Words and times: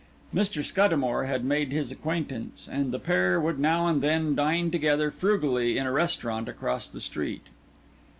Mr. 0.33 0.65
Scuddamore 0.65 1.25
had 1.25 1.45
made 1.45 1.71
his 1.71 1.91
acquaintance, 1.91 2.67
and 2.67 2.91
the 2.91 2.97
pair 2.97 3.39
would 3.39 3.59
now 3.59 3.85
and 3.85 4.01
then 4.01 4.33
dine 4.33 4.71
together 4.71 5.11
frugally 5.11 5.77
in 5.77 5.85
a 5.85 5.91
restaurant 5.91 6.49
across 6.49 6.89
the 6.89 6.99
street. 6.99 7.43